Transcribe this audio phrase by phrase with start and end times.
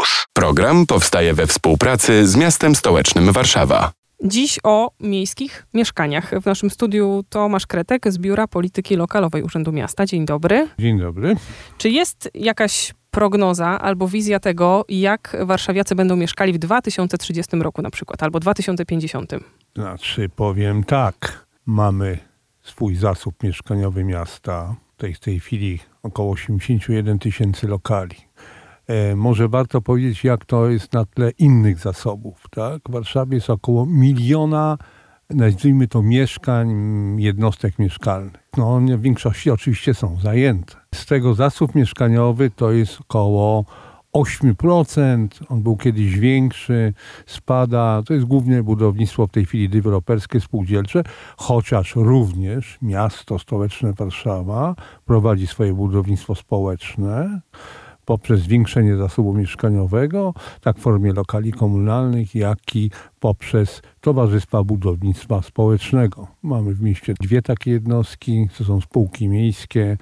[0.00, 0.26] Campus.
[0.32, 3.92] Program powstaje we współpracy z miastem stołecznym Warszawa.
[4.24, 6.30] Dziś o miejskich mieszkaniach.
[6.42, 10.06] W naszym studiu Tomasz Kretek z Biura Polityki Lokalowej Urzędu Miasta.
[10.06, 10.68] Dzień dobry.
[10.78, 11.36] Dzień dobry.
[11.78, 17.90] Czy jest jakaś prognoza albo wizja tego, jak warszawiacy będą mieszkali w 2030 roku na
[17.90, 19.32] przykład, albo 2050?
[19.76, 21.46] Znaczy, powiem tak.
[21.66, 22.18] Mamy
[22.62, 24.74] swój zasób mieszkaniowy miasta.
[24.96, 28.16] To jest w tej chwili około 81 tysięcy lokali.
[28.90, 32.44] E, może warto powiedzieć, jak to jest na tle innych zasobów.
[32.50, 32.82] Tak?
[32.88, 34.78] W Warszawie jest około miliona,
[35.30, 36.70] nazwijmy to, mieszkań,
[37.20, 38.50] jednostek mieszkalnych.
[38.56, 40.74] No, one w większości oczywiście są zajęte.
[40.94, 43.64] Z tego zasób mieszkaniowy to jest około
[44.14, 46.94] 8%, on był kiedyś większy,
[47.26, 48.02] spada.
[48.06, 51.02] To jest głównie budownictwo w tej chwili deweloperskie, spółdzielcze,
[51.36, 57.40] chociaż również miasto stołeczne Warszawa prowadzi swoje budownictwo społeczne
[58.04, 66.26] poprzez zwiększenie zasobu mieszkaniowego, tak w formie lokali komunalnych, jak i poprzez Towarzystwa Budownictwa Społecznego.
[66.42, 69.96] Mamy w mieście dwie takie jednostki, to są spółki miejskie,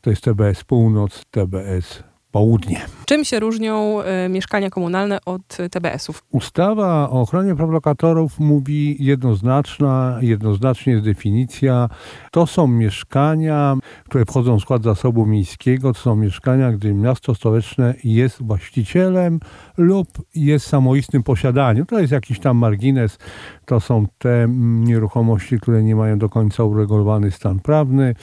[0.00, 2.80] to jest TBS Północ, TBS południe.
[3.06, 6.22] Czym się różnią y, mieszkania komunalne od TBS-ów?
[6.30, 11.88] Ustawa o ochronie praw lokatorów mówi jednoznaczna, jednoznacznie jest definicja.
[12.30, 15.92] To są mieszkania, które wchodzą w skład zasobu miejskiego.
[15.92, 19.40] To są mieszkania, gdy miasto stołeczne jest właścicielem
[19.76, 21.86] lub jest samoistnym posiadaniem.
[21.86, 23.18] To jest jakiś tam margines.
[23.64, 28.14] To są te nieruchomości, które nie mają do końca uregulowany stan prawny.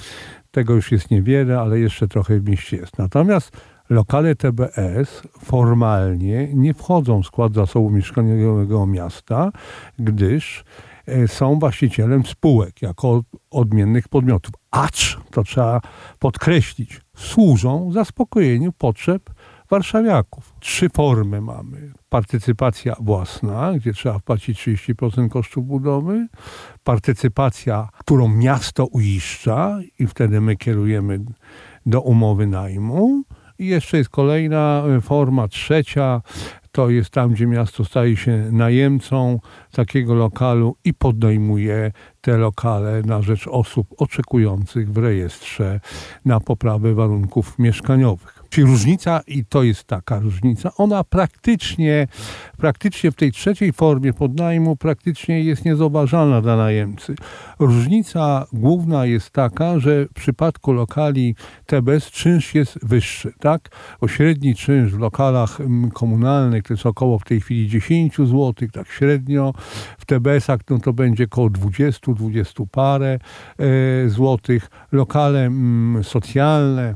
[0.52, 2.98] Tego już jest niewiele, ale jeszcze trochę w mieście jest.
[2.98, 3.52] Natomiast
[3.92, 9.52] lokale TBS formalnie nie wchodzą w skład zasobu mieszkaniowego miasta,
[10.00, 10.64] gdyż
[11.06, 14.54] e, są właścicielem spółek jako odmiennych podmiotów.
[14.72, 15.82] Acz, to trzeba
[16.20, 19.30] podkreślić, służą zaspokojeniu potrzeb
[19.70, 20.54] warszawiaków.
[20.60, 21.92] Trzy formy mamy.
[22.10, 26.28] Partycypacja własna, gdzie trzeba wpłacić 30% kosztów budowy.
[26.84, 31.20] Partycypacja, którą miasto uiszcza i wtedy my kierujemy
[31.86, 33.24] do umowy najmu
[33.62, 36.22] i jeszcze jest kolejna e, forma, trzecia,
[36.72, 39.40] to jest tam, gdzie miasto staje się najemcą
[39.72, 41.92] takiego lokalu i podejmuje
[42.22, 45.80] te lokale na rzecz osób oczekujących w rejestrze
[46.26, 48.41] na poprawę warunków mieszkaniowych.
[48.52, 52.08] Czyli różnica, i to jest taka różnica, ona praktycznie,
[52.58, 57.16] praktycznie w tej trzeciej formie podnajmu praktycznie jest niezauważalna dla najemcy.
[57.60, 61.36] Różnica główna jest taka, że w przypadku lokali
[61.66, 63.70] TBS czynsz jest wyższy, tak?
[64.02, 68.54] O średni czynsz w lokalach mm, komunalnych to jest około w tej chwili 10 zł,
[68.74, 69.54] tak średnio.
[69.98, 73.20] W TBS-ach no to będzie około 20, 20 parę
[73.60, 74.70] e, złotych.
[74.92, 76.96] Lokale mm, socjalne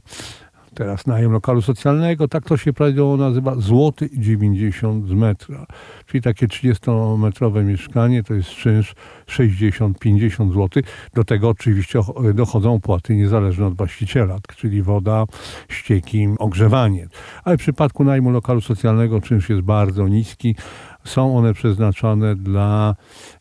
[0.76, 5.66] teraz najem lokalu socjalnego, tak to się prawidłowo nazywa, złoty 90 z metra.
[6.06, 8.96] Czyli takie 30-metrowe mieszkanie to jest czynsz
[9.28, 10.84] 60-50 zł.
[11.14, 12.00] Do tego oczywiście
[12.34, 15.26] dochodzą opłaty niezależne od właściciela, czyli woda,
[15.70, 17.08] ścieki, ogrzewanie.
[17.44, 20.56] Ale w przypadku najmu lokalu socjalnego czynsz jest bardzo niski.
[21.04, 22.96] Są one przeznaczone dla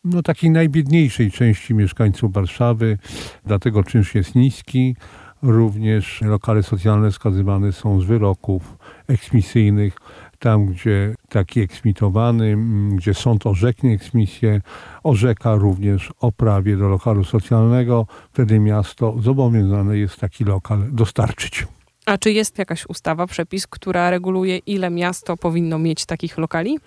[0.04, 2.98] no, takiej najbiedniejszej części mieszkańców Warszawy,
[3.46, 4.96] dlatego czynsz jest niski.
[5.44, 8.76] Również lokale socjalne wskazywane są z wyroków
[9.08, 9.96] eksmisyjnych,
[10.38, 12.56] tam gdzie taki eksmitowany,
[12.96, 14.60] gdzie sąd orzeknie eksmisję,
[15.02, 21.66] orzeka również o prawie do lokalu socjalnego, wtedy miasto zobowiązane jest taki lokal dostarczyć.
[22.06, 26.78] A czy jest jakaś ustawa, przepis, która reguluje, ile miasto powinno mieć takich lokali?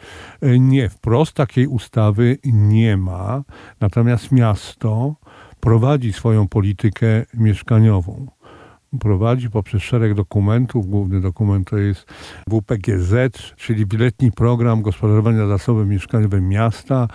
[0.42, 3.44] E, nie, wprost takiej ustawy nie ma.
[3.80, 5.16] Natomiast miasto
[5.60, 8.28] prowadzi swoją politykę mieszkaniową
[9.00, 10.88] prowadzi poprzez szereg dokumentów.
[10.88, 12.06] Główny dokument to jest
[12.48, 13.14] WPGZ,
[13.56, 17.08] czyli wieloletni program gospodarowania zasobem mieszkaniowym miasta.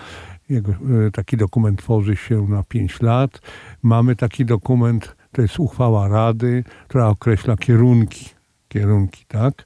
[0.49, 3.41] Jego, e, taki dokument tworzy się na 5 lat.
[3.83, 9.65] Mamy taki dokument, to jest uchwała Rady, która określa kierunki kierunki, tak?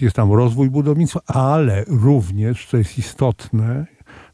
[0.00, 3.86] Jest tam rozwój budownictwa, ale również, co jest istotne,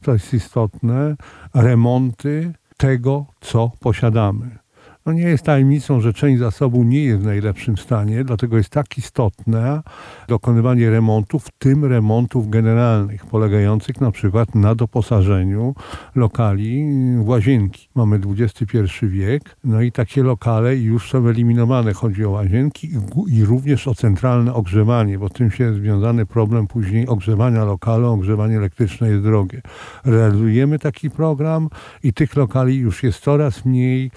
[0.05, 1.17] co jest istotne,
[1.55, 4.62] remonty tego, co posiadamy.
[5.07, 8.99] No nie jest tajemnicą, że część zasobu nie jest w najlepszym stanie, dlatego jest tak
[8.99, 9.83] istotne
[10.29, 15.75] dokonywanie remontów, w tym remontów generalnych, polegających na przykład na doposażeniu
[16.15, 16.87] lokali
[17.19, 17.89] w łazienki.
[17.95, 21.93] Mamy XXI wiek, no i takie lokale już są eliminowane.
[21.93, 22.91] Chodzi o łazienki
[23.29, 29.09] i również o centralne ogrzewanie, bo tym się związany problem później ogrzewania lokalu, ogrzewanie elektryczne
[29.09, 29.63] jest drogie.
[30.05, 31.69] Realizujemy taki program
[32.03, 34.11] i tych lokali już jest coraz mniej.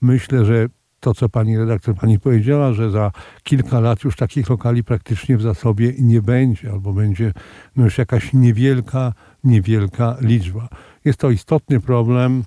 [0.00, 0.66] Myślę, myślę, że
[1.00, 3.12] to, co pani redaktor pani powiedziała, że za
[3.42, 7.32] kilka lat już takich lokali praktycznie w zasobie nie będzie, albo będzie
[7.76, 9.12] no już jakaś niewielka,
[9.44, 10.68] niewielka liczba.
[11.04, 12.44] Jest to istotny problem.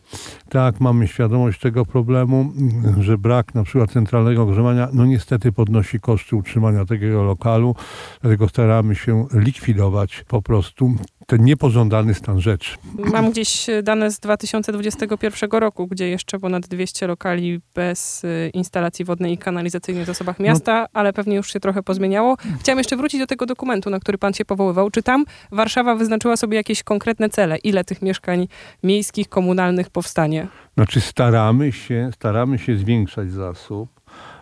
[0.50, 2.54] Tak, mamy świadomość tego problemu,
[3.00, 7.76] że brak na przykład centralnego ogrzewania, no niestety podnosi koszty utrzymania takiego lokalu,
[8.22, 12.77] dlatego staramy się likwidować po prostu ten niepożądany stan rzeczy.
[12.98, 19.33] Mam gdzieś dane z 2021 roku, gdzie jeszcze ponad 200 lokali bez y, instalacji wodnej
[19.33, 20.88] i kanalizacyjnej w zasobach miasta, no.
[20.94, 22.38] ale pewnie już się trochę pozmieniało.
[22.60, 24.92] Chciałam jeszcze wrócić do tego dokumentu, na który pan się powoływał.
[24.92, 27.57] Czy tam Warszawa wyznaczyła sobie jakieś konkretne cele?
[27.57, 28.48] Ile tych mieszkań
[28.83, 30.48] miejskich, komunalnych powstanie?
[30.75, 33.89] Znaczy staramy się, staramy się zwiększać zasób.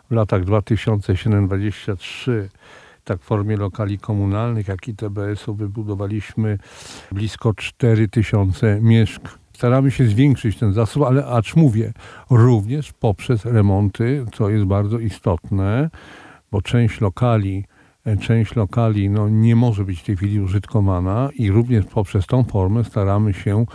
[0.09, 2.31] W latach 2007-2023
[3.03, 6.57] tak w formie lokali komunalnych, jak i TBS-u wybudowaliśmy
[7.11, 9.31] blisko 4000 mieszkań.
[9.53, 11.93] Staramy się zwiększyć ten zasób, ale acz mówię,
[12.29, 15.89] również poprzez remonty, co jest bardzo istotne,
[16.51, 17.65] bo część lokali
[18.19, 22.83] część lokali no, nie może być w tej chwili użytkowana i również poprzez tą formę
[22.83, 23.65] staramy się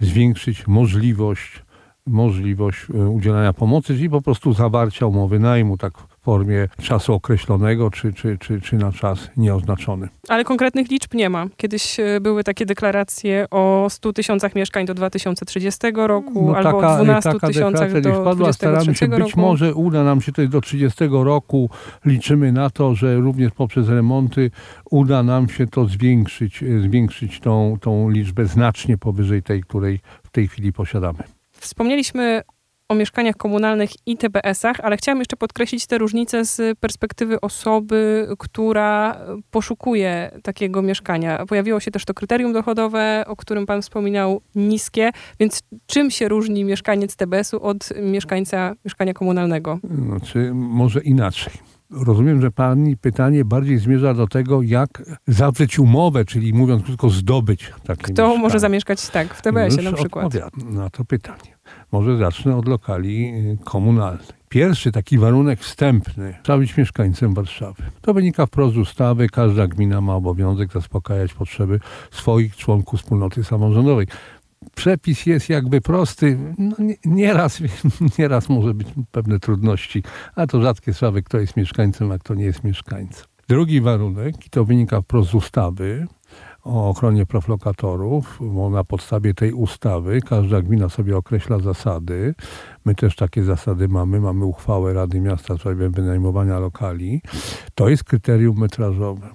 [0.00, 1.62] zwiększyć możliwość
[2.06, 5.92] możliwość e, udzielania pomocy, czyli po prostu zawarcia umowy najmu, tak
[6.28, 10.08] formie czasu określonego czy, czy, czy, czy na czas nieoznaczony.
[10.28, 11.46] Ale konkretnych liczb nie ma.
[11.56, 16.96] Kiedyś e, były takie deklaracje o 100 tysiącach mieszkań do 2030 roku no, albo taka,
[16.96, 19.24] 12 taka tysiącach do padła, Staramy się, roku.
[19.24, 21.70] być może uda nam się to do 30 roku.
[22.04, 24.50] Liczymy na to, że również poprzez remonty
[24.90, 30.30] uda nam się to zwiększyć, e, zwiększyć tą, tą liczbę znacznie powyżej tej, której w
[30.30, 31.18] tej chwili posiadamy.
[31.50, 32.42] Wspomnieliśmy
[32.88, 39.20] o mieszkaniach komunalnych i TBS-ach, ale chciałam jeszcze podkreślić te różnice z perspektywy osoby, która
[39.50, 41.46] poszukuje takiego mieszkania.
[41.46, 46.64] Pojawiło się też to kryterium dochodowe, o którym pan wspominał, niskie, więc czym się różni
[46.64, 49.78] mieszkaniec TBS-u od mieszkańca mieszkania komunalnego?
[50.06, 51.52] Znaczy, może inaczej.
[51.90, 57.72] Rozumiem, że Pani pytanie bardziej zmierza do tego, jak zawrzeć umowę, czyli mówiąc krótko, zdobyć
[57.86, 58.38] takie Kto mieszkanie.
[58.38, 60.34] może zamieszkać tak w TBS-ie na przykład?
[60.64, 61.57] na to pytanie.
[61.92, 64.38] Może zacznę od lokali y, komunalnych.
[64.48, 67.82] Pierwszy taki warunek wstępny trzeba być mieszkańcem Warszawy.
[68.00, 69.28] To wynika wprost z ustawy.
[69.28, 71.80] Każda gmina ma obowiązek zaspokajać potrzeby
[72.10, 74.06] swoich członków wspólnoty samorządowej.
[74.74, 76.38] Przepis jest jakby prosty.
[76.58, 77.60] No, nieraz,
[78.18, 80.02] nieraz może być pewne trudności,
[80.34, 83.26] ale to rzadkie sprawy, kto jest mieszkańcem, a kto nie jest mieszkańcem.
[83.48, 86.06] Drugi warunek, i to wynika wprost z ustawy,
[86.68, 92.34] o ochronie praw lokatorów, bo na podstawie tej ustawy każda gmina sobie określa zasady.
[92.84, 94.20] My też takie zasady mamy.
[94.20, 97.22] Mamy uchwałę Rady Miasta w sprawie wynajmowania lokali.
[97.74, 99.28] To jest kryterium metrażowe.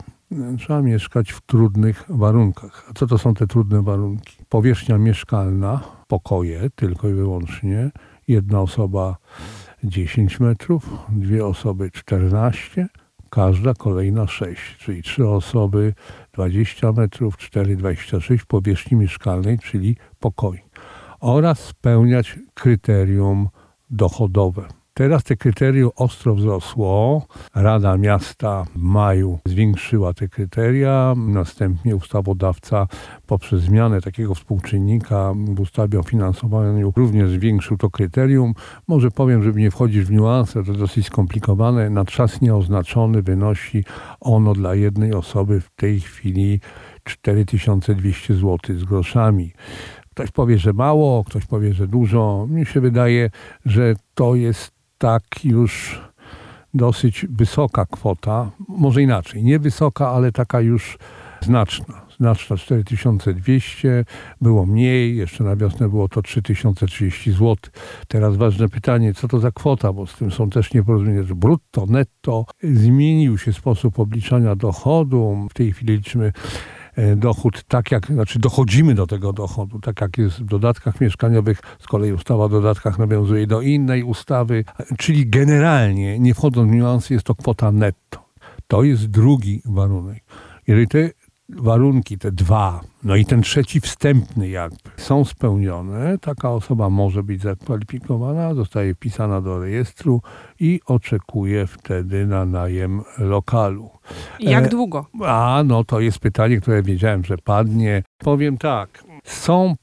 [0.57, 2.85] Trzeba mieszkać w trudnych warunkach.
[2.89, 4.37] A co to są te trudne warunki?
[4.49, 7.91] Powierzchnia mieszkalna, pokoje tylko i wyłącznie.
[8.27, 9.17] Jedna osoba
[9.83, 12.87] 10 metrów, dwie osoby 14,
[13.33, 15.93] każda kolejna 6, czyli trzy osoby
[16.33, 20.59] 20 metrów, 4,26 powierzchni mieszkalnej, czyli pokoi.
[21.19, 23.49] Oraz spełniać kryterium
[23.89, 24.67] dochodowe.
[24.95, 27.25] Teraz te kryterium ostro wzrosło.
[27.55, 31.13] Rada Miasta w maju zwiększyła te kryteria.
[31.17, 32.87] Następnie ustawodawca
[33.27, 38.53] poprzez zmianę takiego współczynnika w ustawie o finansowaniu również zwiększył to kryterium.
[38.87, 41.89] Może powiem, żeby nie wchodzić w niuanse, to dosyć skomplikowane.
[41.89, 43.83] Na czas nieoznaczony wynosi
[44.19, 46.59] ono dla jednej osoby w tej chwili
[47.03, 49.51] 4200 zł z groszami.
[50.09, 52.47] Ktoś powie, że mało, ktoś powie, że dużo.
[52.49, 53.29] Mi się wydaje,
[53.65, 56.01] że to jest tak już
[56.73, 60.97] dosyć wysoka kwota, może inaczej, nie wysoka, ale taka już
[61.41, 62.01] znaczna.
[62.17, 64.05] Znaczna 4200,
[64.41, 67.55] było mniej, jeszcze na wiosnę było to 3030 zł.
[68.07, 71.85] Teraz ważne pytanie, co to za kwota, bo z tym są też nieporozumienia, że brutto,
[71.85, 72.45] netto.
[72.63, 75.47] Zmienił się sposób obliczania dochodu.
[75.49, 76.31] W tej chwili liczymy
[77.15, 81.87] dochód tak jak, znaczy dochodzimy do tego dochodu, tak jak jest w dodatkach mieszkaniowych, z
[81.87, 84.65] kolei ustawa o dodatkach nawiązuje do innej ustawy,
[84.97, 88.23] czyli generalnie, nie wchodząc w niuansy, jest to kwota netto.
[88.67, 90.23] To jest drugi warunek.
[90.67, 91.09] Jeżeli te
[91.49, 97.41] warunki, te dwa, no i ten trzeci wstępny jakby są spełnione, taka osoba może być
[97.41, 100.21] zakwalifikowana, zostaje wpisana do rejestru
[100.59, 103.89] i oczekuje wtedy na najem lokalu.
[104.39, 105.05] Jak e, długo?
[105.25, 108.03] A, no to jest pytanie, które wiedziałem, że padnie.
[108.17, 109.75] Powiem tak, są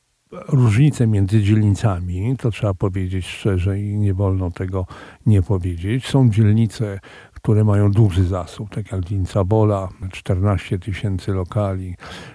[0.49, 4.87] różnice między dzielnicami, to trzeba powiedzieć szczerze i nie wolno tego
[5.26, 6.07] nie powiedzieć.
[6.07, 7.00] Są dzielnice,
[7.42, 11.94] które mają duży zasób, tak jak dzielnica Bola, 14 tysięcy lokali,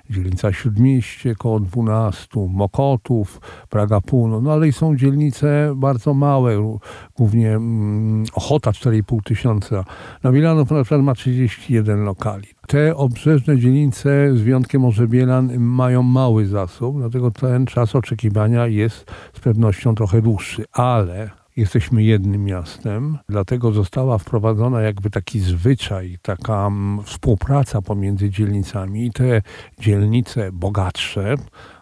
[0.10, 6.78] dzielnica Śródmieście około 12, Mokotów, Praga Północ, no ale i są dzielnice bardzo małe,
[7.18, 9.86] głównie mm, Ochota 4,5 tysiąca.
[10.24, 12.48] No Wilanów na przykład ma 31 lokali.
[12.68, 19.12] Te obrzeżne dzielnice, z wyjątkiem może Bielan, mają mały zasób, dlatego ten czas oczekiwania jest
[19.34, 26.68] z pewnością trochę dłuższy, ale jesteśmy jednym miastem, dlatego została wprowadzona jakby taki zwyczaj, taka
[26.68, 29.42] mm, współpraca pomiędzy dzielnicami i te
[29.80, 31.36] dzielnice bogatsze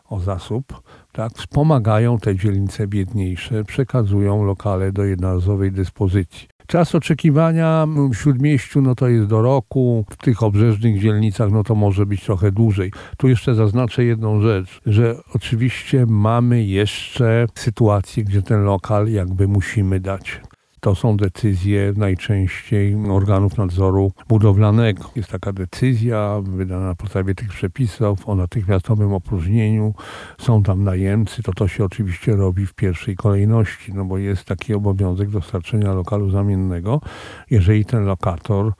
[0.09, 6.52] o zasób, tak, wspomagają te dzielnice biedniejsze, przekazują lokale do jednorazowej dyspozycji.
[6.73, 11.75] Czas oczekiwania w Śródmieściu no to jest do roku, w tych obrzeżnych dzielnicach no to
[11.75, 12.91] może być trochę dłużej.
[13.17, 19.99] Tu jeszcze zaznaczę jedną rzecz, że oczywiście mamy jeszcze sytuację, gdzie ten lokal jakby musimy
[19.99, 20.41] dać.
[20.83, 25.09] To są decyzje najczęściej organów nadzoru budowlanego.
[25.15, 29.93] Jest taka decyzja wydana na podstawie tych przepisów o natychmiastowym opróżnieniu.
[30.37, 34.73] Są tam najemcy, to to się oczywiście robi w pierwszej kolejności, no bo jest taki
[34.73, 37.01] obowiązek dostarczenia lokalu zamiennego,
[37.49, 38.73] jeżeli ten lokator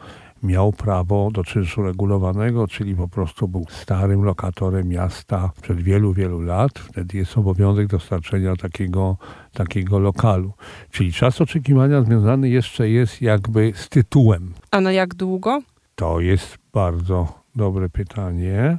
[0.43, 6.41] miał prawo do czynszu regulowanego, czyli po prostu był starym lokatorem miasta przed wielu, wielu
[6.41, 6.79] lat.
[6.79, 9.17] Wtedy jest obowiązek dostarczenia takiego,
[9.53, 10.53] takiego lokalu.
[10.91, 14.53] Czyli czas oczekiwania związany jeszcze jest jakby z tytułem.
[14.71, 15.62] A na jak długo?
[15.95, 18.77] To jest bardzo dobre pytanie.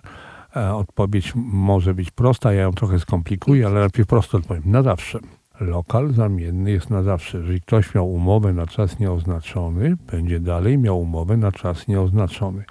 [0.56, 4.62] E, odpowiedź może być prosta, ja ją trochę skomplikuję, ale najpierw prosto odpowiem.
[4.66, 5.18] Na zawsze.
[5.61, 7.39] Lokal zamienny jest na zawsze.
[7.39, 12.65] Jeżeli ktoś miał umowę na czas nieoznaczony, będzie dalej miał umowę na czas nieoznaczony.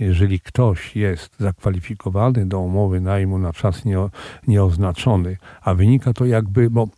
[0.00, 3.82] Jeżeli ktoś jest zakwalifikowany do umowy najmu na czas
[4.48, 6.88] nieoznaczony, a wynika to jakby, bo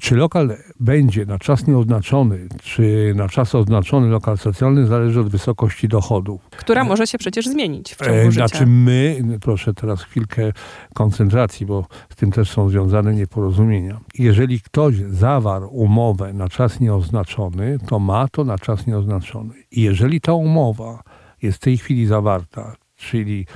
[0.00, 5.88] czy lokal będzie na czas nieoznaczony, czy na czas oznaczony lokal socjalny, zależy od wysokości
[5.88, 6.40] dochodów.
[6.50, 8.48] Która może się przecież zmienić w ciągu e, życia.
[8.48, 10.52] Znaczy my, proszę teraz chwilkę
[10.94, 14.00] koncentracji, bo z tym też są związane nieporozumienia.
[14.18, 19.54] Jeżeli ktoś zawarł umowę na czas nieoznaczony, to ma to na czas nieoznaczony.
[19.70, 21.02] I jeżeli ta umowa
[21.42, 23.46] jest w tej chwili zawarta, czyli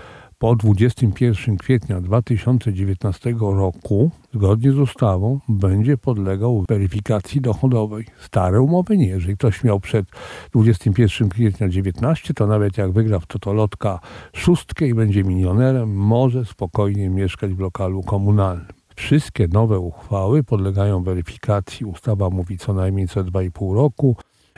[0.47, 8.07] po 21 kwietnia 2019 roku, zgodnie z ustawą, będzie podlegał weryfikacji dochodowej.
[8.21, 9.07] Stare umowy nie.
[9.07, 10.07] Jeżeli ktoś miał przed
[10.53, 14.01] 21 kwietnia 2019, to nawet jak wygra w Totolotka
[14.33, 18.67] szóstkę i będzie milionerem, może spokojnie mieszkać w lokalu komunalnym.
[18.97, 21.87] Wszystkie nowe uchwały podlegają weryfikacji.
[21.87, 24.17] Ustawa mówi co najmniej co 2,5 roku.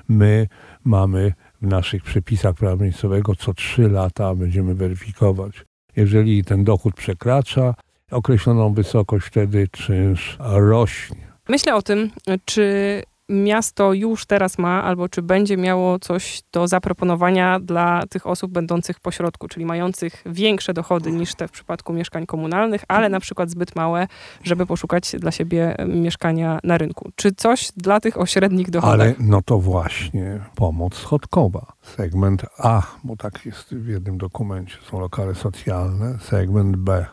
[0.09, 0.49] My
[0.85, 5.68] mamy w naszych przepisach prawa miejscowego co 3 lata będziemy weryfikować.
[5.99, 7.75] Jeżeli ten dochód przekracza
[8.11, 11.29] określoną wysokość, wtedy czynsz rośnie.
[11.49, 12.11] Myślę o tym,
[12.45, 18.53] czy miasto już teraz ma, albo czy będzie miało coś do zaproponowania dla tych osób
[18.53, 23.21] będących po środku, czyli mających większe dochody niż te w przypadku mieszkań komunalnych, ale na
[23.21, 24.07] przykład zbyt małe,
[24.43, 27.11] żeby poszukać dla siebie mieszkania na rynku.
[27.15, 29.01] Czy coś dla tych o średnich dochodach?
[29.01, 31.73] Ale no to właśnie pomoc schodkowa.
[31.83, 36.19] Segment A, bo tak jest w jednym dokumencie, są lokale socjalne.
[36.21, 37.07] Segment B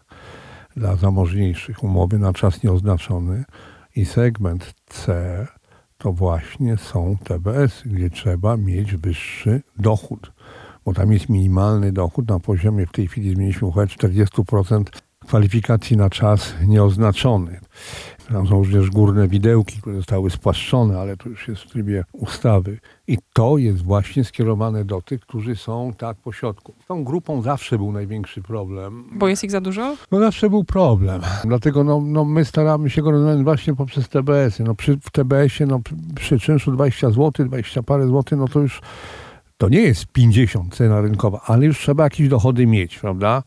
[0.76, 3.44] dla zamożniejszych umowy na czas nieoznaczony
[3.96, 5.48] i segment C
[5.98, 10.32] to właśnie są TBS, gdzie trzeba mieć wyższy dochód,
[10.86, 14.84] bo tam jest minimalny dochód na poziomie, w tej chwili zmieniliśmy uchwałę 40%
[15.28, 17.60] kwalifikacji na czas nieoznaczony.
[18.34, 22.80] Tam są również górne widełki, które zostały spłaszczone, ale to już jest w trybie ustawy.
[23.08, 26.74] I to jest właśnie skierowane do tych, którzy są tak po środku.
[26.84, 29.04] Z tą grupą zawsze był największy problem.
[29.12, 29.96] Bo jest ich za dużo?
[30.12, 31.22] No zawsze był problem.
[31.44, 34.64] Dlatego no, no my staramy się go rozwiązać właśnie poprzez TBS-y.
[34.64, 35.82] No przy, w TBS-ie no,
[36.16, 38.82] przy czynszu 20 zł, 20 parę złotych, no to już
[39.58, 43.44] to nie jest 50 cena rynkowa, ale już trzeba jakieś dochody mieć, prawda?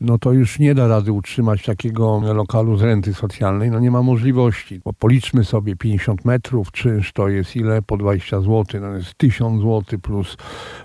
[0.00, 4.02] No to już nie da rady utrzymać takiego lokalu z renty socjalnej, no nie ma
[4.02, 4.80] możliwości.
[4.84, 7.82] Bo policzmy sobie 50 metrów, czynsz to jest ile?
[7.82, 10.36] Po 20 zł, no jest 1000 zł plus,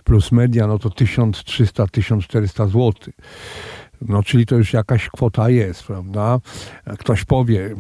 [0.04, 2.94] plus media, no to 1300-1400 zł.
[4.02, 6.40] No, czyli to już jakaś kwota jest, prawda?
[7.00, 7.76] Ktoś powie,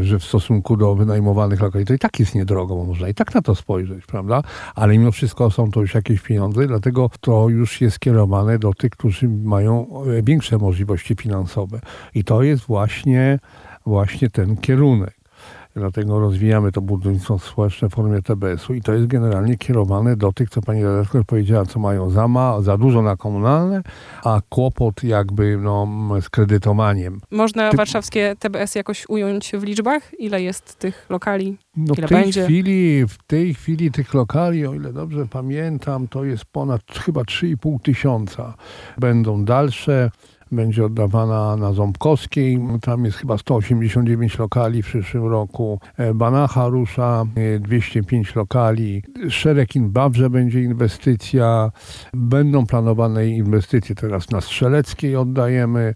[0.00, 3.34] że w stosunku do wynajmowanych lokali to i tak jest niedrogo, bo można i tak
[3.34, 4.42] na to spojrzeć, prawda?
[4.74, 8.90] Ale mimo wszystko są to już jakieś pieniądze, dlatego to już jest skierowane do tych,
[8.90, 11.80] którzy mają większe możliwości finansowe.
[12.14, 13.38] I to jest właśnie,
[13.86, 15.17] właśnie ten kierunek
[15.78, 20.50] Dlatego rozwijamy to budownictwo społeczne w formie TBS-u i to jest generalnie kierowane do tych,
[20.50, 23.82] co pani redaktor powiedziała, co mają za, ma, za dużo na komunalne,
[24.24, 25.88] a kłopot jakby no,
[26.20, 27.20] z kredytowaniem.
[27.30, 30.20] Można Ty- warszawskie TBS jakoś ująć w liczbach?
[30.20, 31.56] Ile jest tych lokali?
[31.76, 32.44] No Ile w tej będzie?
[32.44, 37.80] chwili, w tej chwili tych lokali, o ile dobrze pamiętam, to jest ponad chyba 3,5
[37.82, 38.54] tysiąca.
[38.98, 40.10] Będą dalsze.
[40.52, 42.60] Będzie oddawana na Ząbkowskiej.
[42.82, 45.80] Tam jest chyba 189 lokali w przyszłym roku.
[45.96, 49.02] E, Banacha rusza, e, 205 lokali.
[49.28, 51.72] Szereg in Babrze będzie inwestycja.
[52.14, 55.94] Będą planowane inwestycje teraz na Strzeleckiej oddajemy,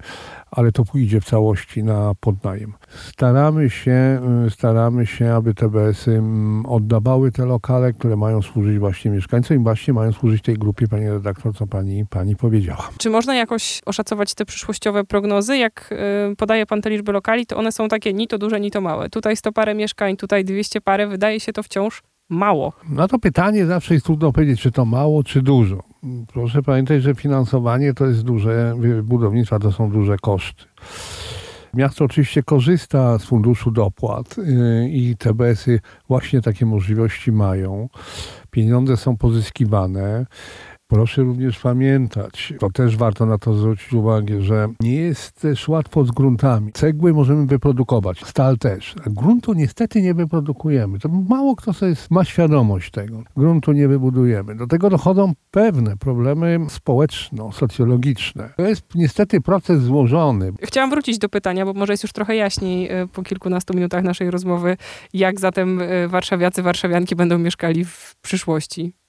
[0.53, 2.73] ale to pójdzie w całości na podnajem.
[3.13, 9.11] Staramy się, y, staramy się, aby TBS-y mm, oddawały te lokale, które mają służyć właśnie
[9.11, 12.89] mieszkańcom i właśnie mają służyć tej grupie, pani redaktor, co pani, pani powiedziała.
[12.99, 15.59] Czy można jakoś oszacować te przyszłościowe prognozy?
[15.59, 15.95] Jak
[16.33, 18.81] y, podaje pan te liczby lokali, to one są takie ni to duże, ni to
[18.81, 19.11] małe.
[19.11, 21.07] Tutaj 100 parę mieszkań, tutaj 200 parę.
[21.07, 22.73] Wydaje się to wciąż mało.
[22.89, 25.83] Na to pytanie zawsze jest trudno powiedzieć, czy to mało, czy dużo.
[26.33, 30.65] Proszę pamiętać, że finansowanie to jest duże, budownictwa to są duże koszty.
[31.75, 37.89] Miasto oczywiście korzysta z funduszu dopłat yy, i TBS-y właśnie takie możliwości mają.
[38.51, 40.27] Pieniądze są pozyskiwane.
[40.93, 46.05] Proszę również pamiętać, to też warto na to zwrócić uwagę, że nie jest też łatwo
[46.05, 46.73] z gruntami.
[46.73, 48.95] Cegły możemy wyprodukować, stal też.
[49.07, 50.99] Gruntu niestety nie wyprodukujemy.
[50.99, 53.23] To mało kto sobie ma świadomość tego.
[53.37, 54.57] Gruntu nie wybudujemy.
[54.57, 58.49] Do tego dochodzą pewne problemy społeczno-socjologiczne.
[58.57, 60.53] To jest niestety proces złożony.
[60.63, 64.31] Chciałam wrócić do pytania, bo może jest już trochę jaśniej y, po kilkunastu minutach naszej
[64.31, 64.77] rozmowy,
[65.13, 69.02] jak zatem y, warszawiacy, warszawianki będą mieszkali w przyszłości.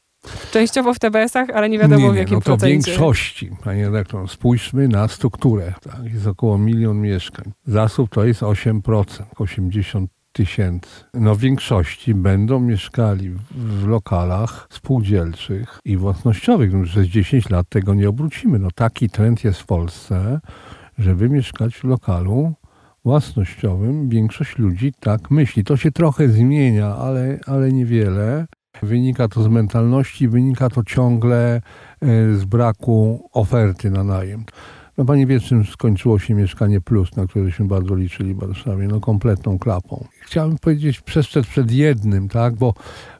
[0.51, 2.91] Częściowo w TBS-ach, ale nie wiadomo w jakim no to w procencie.
[2.91, 5.73] większości, panie redaktor, spójrzmy na strukturę.
[5.83, 7.51] Tak, jest około milion mieszkań.
[7.65, 9.03] Zasób to jest 8%,
[9.37, 10.89] 80 tysięcy.
[11.13, 16.73] No w większości będą mieszkali w, w lokalach spółdzielczych i własnościowych.
[16.73, 18.59] No, przez 10 lat tego nie obrócimy.
[18.59, 20.39] No taki trend jest w Polsce,
[20.99, 22.53] żeby mieszkać w lokalu
[23.05, 24.09] własnościowym.
[24.09, 25.63] Większość ludzi tak myśli.
[25.63, 28.45] To się trochę zmienia, ale, ale niewiele.
[28.83, 31.61] Wynika to z mentalności, wynika to ciągle e,
[32.35, 34.45] z braku oferty na najem.
[34.97, 38.99] No pani wie, czym skończyło się Mieszkanie Plus, na któreśmy bardzo liczyli w Warszawie, no
[38.99, 40.05] kompletną klapą.
[40.21, 42.73] Chciałbym powiedzieć przestrzec przed jednym, tak, bo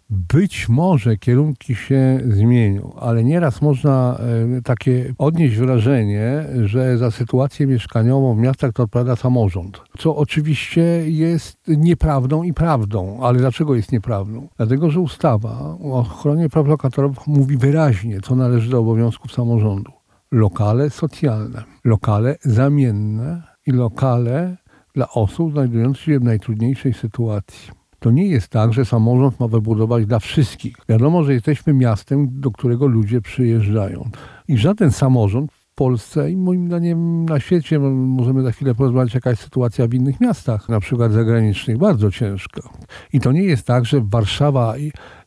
[0.09, 4.17] być może kierunki się zmienią, ale nieraz można
[4.57, 9.81] e, takie odnieść wrażenie, że za sytuację mieszkaniową w miastach to odpowiada samorząd.
[9.97, 13.19] Co oczywiście jest nieprawdą i prawdą.
[13.21, 14.47] Ale dlaczego jest nieprawdą?
[14.57, 19.91] Dlatego, że ustawa o ochronie praw lokatorów mówi wyraźnie, co należy do obowiązków samorządu.
[20.31, 24.57] Lokale socjalne, lokale zamienne i lokale
[24.95, 27.82] dla osób znajdujących się w najtrudniejszej sytuacji.
[28.03, 30.75] To nie jest tak, że samorząd ma wybudować dla wszystkich.
[30.89, 34.09] Wiadomo, że jesteśmy miastem, do którego ludzie przyjeżdżają.
[34.47, 39.29] I żaden samorząd w Polsce i moim zdaniem na świecie, możemy za chwilę porozmawiać, jaka
[39.29, 42.61] jest sytuacja w innych miastach, na przykład zagranicznych, bardzo ciężka.
[43.13, 44.75] I to nie jest tak, że Warszawa,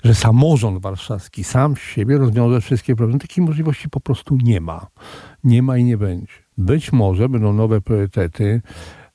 [0.05, 3.21] że samorząd warszawski sam z siebie rozwiąże wszystkie problemy.
[3.21, 4.87] Takiej możliwości po prostu nie ma.
[5.45, 6.33] Nie ma i nie będzie.
[6.59, 8.61] Być może będą nowe priorytety,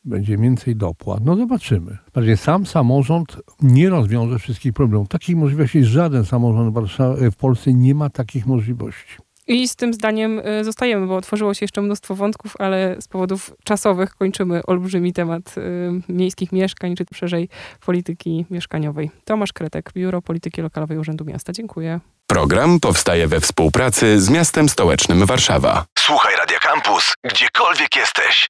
[0.04, 1.20] będzie więcej dopłat.
[1.26, 1.98] No zobaczymy.
[2.14, 5.08] Bardziej sam samorząd nie rozwiąże wszystkich problemów.
[5.08, 9.18] Takich możliwości żaden samorząd w, Warszawie, w Polsce nie ma takich możliwości.
[9.48, 13.54] I z tym zdaniem y, zostajemy, bo otworzyło się jeszcze mnóstwo wątków, ale z powodów
[13.64, 15.62] czasowych kończymy olbrzymi temat y,
[16.10, 17.50] miejskich mieszkań, czy szerzej
[17.86, 19.12] polityki mieszkaniowej.
[19.26, 21.54] Tomasz Kretek, Biuro Polityki Lokalowej Urzędu Miasta.
[21.54, 22.00] Dziękuję.
[22.28, 25.86] Program powstaje we współpracy z miastem stołecznym Warszawa.
[26.00, 28.50] Słuchaj Radio Campus, gdziekolwiek jesteś.